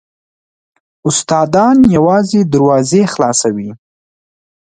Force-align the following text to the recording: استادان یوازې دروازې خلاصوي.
استادان 1.09 1.77
یوازې 1.95 2.41
دروازې 2.53 3.01
خلاصوي. 3.13 3.69